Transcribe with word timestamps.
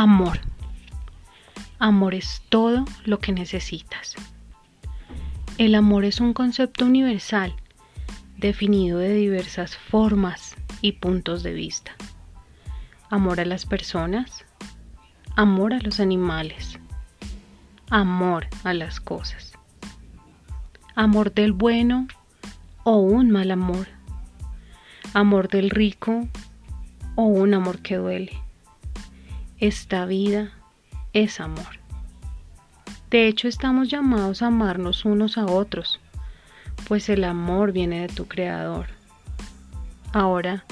Amor. 0.00 0.38
Amor 1.80 2.14
es 2.14 2.40
todo 2.50 2.84
lo 3.04 3.18
que 3.18 3.32
necesitas. 3.32 4.14
El 5.58 5.74
amor 5.74 6.04
es 6.04 6.20
un 6.20 6.34
concepto 6.34 6.84
universal, 6.84 7.52
definido 8.36 9.00
de 9.00 9.12
diversas 9.12 9.76
formas 9.76 10.54
y 10.82 10.92
puntos 10.92 11.42
de 11.42 11.52
vista. 11.52 11.96
Amor 13.10 13.40
a 13.40 13.44
las 13.44 13.66
personas, 13.66 14.44
amor 15.34 15.74
a 15.74 15.80
los 15.80 15.98
animales, 15.98 16.78
amor 17.90 18.46
a 18.62 18.74
las 18.74 19.00
cosas, 19.00 19.54
amor 20.94 21.34
del 21.34 21.50
bueno 21.52 22.06
o 22.84 22.98
un 22.98 23.32
mal 23.32 23.50
amor, 23.50 23.88
amor 25.12 25.48
del 25.48 25.70
rico 25.70 26.28
o 27.16 27.24
un 27.24 27.52
amor 27.52 27.80
que 27.80 27.96
duele 27.96 28.47
esta 29.60 30.06
vida 30.06 30.52
es 31.12 31.40
amor. 31.40 31.80
De 33.10 33.26
hecho, 33.26 33.48
estamos 33.48 33.88
llamados 33.88 34.42
a 34.42 34.48
amarnos 34.48 35.04
unos 35.04 35.36
a 35.36 35.46
otros, 35.46 36.00
pues 36.86 37.08
el 37.08 37.24
amor 37.24 37.72
viene 37.72 38.02
de 38.02 38.08
tu 38.08 38.28
Creador. 38.28 38.86
Ahora, 40.12 40.64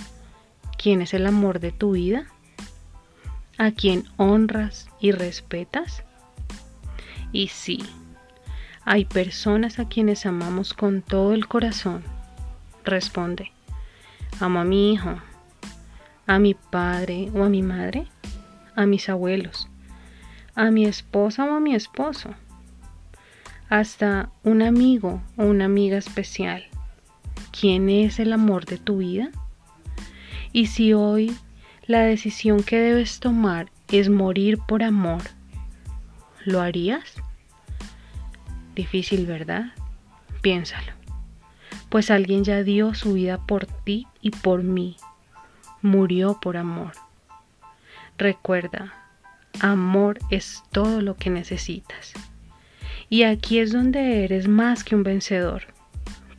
¿quién 0.79 1.03
es 1.03 1.15
el 1.15 1.27
amor 1.27 1.59
de 1.59 1.73
tu 1.73 1.93
vida? 1.93 2.27
¿A 3.59 3.73
quién 3.73 4.05
honras 4.19 4.89
y 5.01 5.13
respetas? 5.13 6.05
Y 7.33 7.49
sí, 7.49 7.85
hay 8.85 9.05
personas 9.05 9.79
a 9.81 9.89
quienes 9.89 10.27
amamos 10.27 10.75
con 10.75 11.03
todo 11.03 11.33
el 11.33 11.49
corazón. 11.49 12.05
Responde, 12.85 13.51
amo 14.39 14.61
a 14.61 14.65
mi 14.65 14.93
hijo, 14.93 15.17
a 16.27 16.39
mi 16.39 16.55
padre 16.55 17.31
o 17.35 17.43
a 17.43 17.49
mi 17.49 17.63
madre 17.63 18.07
a 18.77 18.87
mis 18.87 19.09
abuelos, 19.09 19.69
a 20.55 20.71
mi 20.71 20.85
esposa 20.85 21.45
o 21.45 21.57
a 21.57 21.61
mi 21.61 21.75
esposo, 21.75 22.35
hasta 23.69 24.31
un 24.45 24.63
amigo 24.63 25.21
o 25.37 25.45
una 25.45 25.65
amiga 25.65 25.99
especial. 25.99 26.65
¿Quién 27.59 27.89
es 27.89 28.21
el 28.21 28.33
amor 28.33 28.67
de 28.67 28.79
tu 28.79 28.99
vida? 28.99 29.31
Y 30.53 30.67
si 30.67 30.93
hoy 30.93 31.37
la 31.87 32.01
decisión 32.01 32.63
que 32.63 32.79
debes 32.79 33.19
tomar 33.19 33.71
es 33.89 34.09
morir 34.09 34.59
por 34.59 34.83
amor, 34.83 35.23
¿lo 36.45 36.61
harías? 36.61 37.15
Difícil, 38.75 39.27
¿verdad? 39.27 39.73
Piénsalo. 40.43 40.93
Pues 41.89 42.11
alguien 42.11 42.45
ya 42.45 42.63
dio 42.63 42.95
su 42.95 43.15
vida 43.15 43.39
por 43.39 43.67
ti 43.67 44.07
y 44.21 44.31
por 44.31 44.63
mí. 44.63 44.97
Murió 45.83 46.39
por 46.41 46.57
amor. 46.57 46.93
Recuerda, 48.19 48.95
amor 49.61 50.19
es 50.31 50.63
todo 50.73 51.03
lo 51.03 51.17
que 51.17 51.29
necesitas. 51.29 52.15
Y 53.11 53.25
aquí 53.25 53.59
es 53.59 53.73
donde 53.73 54.25
eres 54.25 54.49
más 54.49 54.85
que 54.85 54.95
un 54.95 55.03
vencedor, 55.03 55.65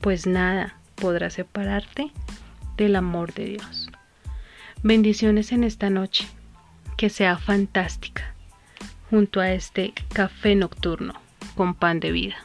pues 0.02 0.25
nada 0.25 0.78
podrá 0.95 1.30
separarte 1.30 2.11
del 2.78 2.95
amor 2.95 3.33
de 3.33 3.45
Dios. 3.45 3.89
Bendiciones 4.81 5.52
en 5.52 5.64
esta 5.64 5.89
noche, 5.89 6.28
que 6.98 7.09
sea 7.09 7.38
fantástica, 7.38 8.33
junto 9.09 9.39
a 9.39 9.52
este 9.52 9.94
café 10.14 10.55
nocturno 10.55 11.14
con 11.55 11.75
pan 11.75 12.00
de 12.00 12.11
vida. 12.11 12.38